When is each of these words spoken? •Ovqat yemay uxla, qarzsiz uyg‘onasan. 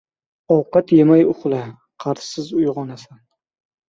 •Ovqat 0.53 0.93
yemay 0.99 1.25
uxla, 1.33 1.59
qarzsiz 2.05 2.47
uyg‘onasan. 2.61 3.21